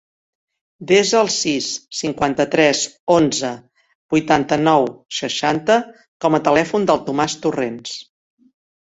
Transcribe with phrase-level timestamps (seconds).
[0.91, 1.65] Desa el sis,
[1.97, 2.79] cinquanta-tres,
[3.15, 3.51] onze,
[4.15, 5.75] vuitanta-nou, seixanta
[6.25, 7.93] com a telèfon del Tomàs Torrents.